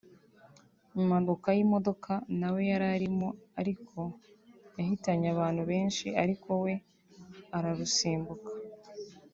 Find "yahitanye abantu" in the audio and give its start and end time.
4.77-5.61